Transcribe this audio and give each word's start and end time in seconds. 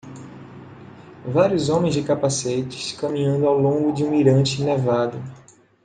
Vários 1.27 1.69
homens 1.69 1.93
de 1.93 2.01
capacetes 2.01 2.91
caminhando 2.93 3.47
ao 3.47 3.55
longo 3.55 3.93
de 3.93 4.03
um 4.03 4.09
mirante 4.09 4.63
nevado. 4.63 5.19